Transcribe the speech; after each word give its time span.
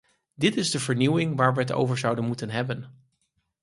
Dat 0.35 0.55
is 0.55 0.71
de 0.71 0.79
vernieuwing 0.79 1.35
waar 1.37 1.53
we 1.53 1.59
het 1.59 1.71
over 1.71 1.97
zouden 1.97 2.25
moeten 2.25 2.49
hebben. 2.49 3.05